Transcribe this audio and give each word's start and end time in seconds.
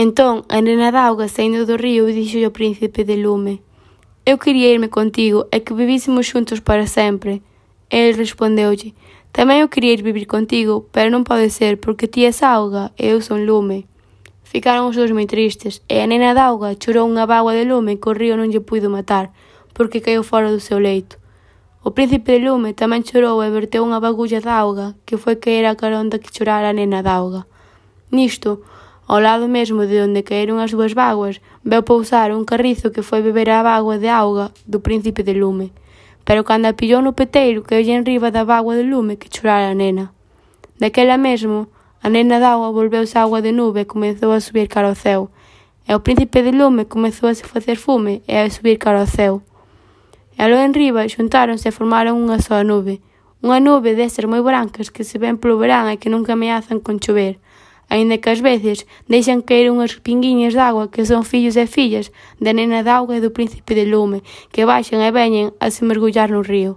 Entón 0.00 0.46
a 0.48 0.62
nena 0.64 0.88
Dauga 0.90 1.28
saindo 1.28 1.68
do 1.68 1.76
río 1.76 2.08
díxolle 2.08 2.48
ao 2.48 2.56
príncipe 2.56 3.04
de 3.04 3.20
lume 3.20 3.60
Eu 4.24 4.40
quería 4.40 4.72
irme 4.72 4.88
contigo 4.88 5.44
e 5.52 5.60
que 5.60 5.76
vivísemos 5.76 6.24
xuntos 6.24 6.64
para 6.64 6.88
sempre. 6.88 7.44
El 7.92 8.16
respondeulle 8.16 8.96
Tamén 9.36 9.60
eu 9.60 9.68
quería 9.68 9.92
ir 9.92 10.00
vivir 10.00 10.24
contigo, 10.24 10.88
pero 10.88 11.12
non 11.12 11.28
pode 11.28 11.52
ser 11.52 11.76
porque 11.84 12.08
ti 12.08 12.24
és 12.24 12.40
auga 12.40 12.96
e 12.96 13.12
eu 13.12 13.20
son 13.20 13.44
lume. 13.44 13.84
Ficaron 14.40 14.88
os 14.88 14.96
dous 14.96 15.12
moi 15.12 15.28
tristes 15.28 15.84
e 15.84 16.00
a 16.00 16.08
nena 16.08 16.32
Dauga 16.32 16.72
chorou 16.80 17.04
unha 17.04 17.28
bagua 17.28 17.52
de 17.52 17.68
lume 17.68 18.00
que 18.00 18.08
o 18.08 18.16
río 18.16 18.40
non 18.40 18.48
lle 18.48 18.64
puido 18.64 18.88
matar 18.88 19.36
porque 19.76 20.00
caiu 20.00 20.24
fora 20.24 20.48
do 20.48 20.64
seu 20.64 20.80
leito. 20.80 21.20
O 21.84 21.92
príncipe 21.92 22.40
de 22.40 22.48
lume 22.48 22.72
tamén 22.72 23.04
chorou 23.04 23.44
e 23.44 23.52
verteu 23.52 23.84
unha 23.84 24.00
bagulla 24.00 24.40
de 24.40 24.48
auga 24.48 24.96
que 25.04 25.20
foi 25.20 25.36
caer 25.36 25.68
a 25.68 25.76
caronda 25.76 26.16
que 26.16 26.32
chorara 26.32 26.72
a 26.72 26.76
nena 26.80 27.04
Dauga. 27.04 27.44
Nisto, 28.08 28.64
Ao 29.10 29.18
lado 29.18 29.48
mesmo 29.48 29.90
de 29.90 29.98
onde 30.06 30.22
caeron 30.22 30.62
as 30.62 30.70
dúas 30.70 30.94
vaguas, 30.94 31.42
veu 31.66 31.82
pousar 31.82 32.30
un 32.30 32.46
carrizo 32.46 32.94
que 32.94 33.02
foi 33.02 33.26
beber 33.26 33.50
a 33.50 33.58
bagua 33.58 33.98
de 33.98 34.06
auga 34.06 34.54
do 34.70 34.78
príncipe 34.86 35.26
de 35.26 35.34
lume. 35.34 35.74
Pero 36.22 36.46
cando 36.46 36.70
a 36.70 36.78
pillou 36.78 37.02
no 37.02 37.18
peteiro, 37.18 37.66
caeulle 37.66 37.98
enriba 37.98 38.30
da 38.30 38.46
bagua 38.46 38.78
de 38.78 38.86
lume 38.86 39.18
que 39.18 39.26
chorara 39.26 39.74
a 39.74 39.74
nena. 39.74 40.14
Daquela 40.78 41.18
mesmo, 41.18 41.66
a 41.98 42.06
nena 42.06 42.38
d'auga 42.38 42.70
volveuse 42.70 43.18
a 43.18 43.26
agua 43.26 43.42
de 43.42 43.50
nube 43.50 43.82
e 43.82 43.90
comezou 43.90 44.30
a 44.30 44.38
subir 44.38 44.70
cara 44.70 44.86
ao 44.86 44.94
céu. 44.94 45.26
E 45.82 45.90
o 45.90 45.98
príncipe 45.98 46.46
de 46.46 46.54
lume 46.54 46.86
comezou 46.86 47.26
a 47.26 47.34
se 47.34 47.42
facer 47.42 47.82
fume 47.82 48.22
e 48.30 48.38
a 48.38 48.46
subir 48.46 48.78
cara 48.78 49.02
ao 49.02 49.10
céu. 49.10 49.42
E 50.38 50.42
aló 50.46 50.62
enriba 50.62 51.02
xuntáronse 51.10 51.66
e 51.66 51.74
formaron 51.74 52.14
unha 52.14 52.38
soa 52.38 52.62
nube. 52.62 53.02
Unha 53.42 53.58
nube 53.58 53.98
destas 53.98 54.30
moi 54.30 54.38
brancas 54.38 54.86
que 54.86 55.02
se 55.02 55.18
ven 55.18 55.34
polo 55.34 55.58
verán 55.58 55.90
e 55.90 55.98
que 55.98 56.06
nunca 56.06 56.38
ameazan 56.38 56.78
con 56.78 57.02
chover 57.02 57.42
aínda 57.90 58.18
que 58.22 58.30
ás 58.30 58.40
veces 58.40 58.86
deixan 59.10 59.42
caer 59.42 59.66
unhas 59.74 59.98
pinguiñas 60.06 60.54
de 60.54 60.62
agua 60.62 60.90
que 60.94 61.02
son 61.10 61.26
fillos 61.26 61.58
e 61.58 61.66
fillas 61.66 62.06
da 62.38 62.54
nena 62.54 62.86
d'auga 62.86 63.18
e 63.18 63.24
do 63.24 63.34
príncipe 63.34 63.74
de 63.74 63.84
lume, 63.92 64.22
que 64.54 64.62
baixan 64.70 65.02
e 65.02 65.10
veñen 65.10 65.46
a 65.58 65.66
se 65.74 65.82
mergullar 65.82 66.30
no 66.30 66.46
río. 66.46 66.68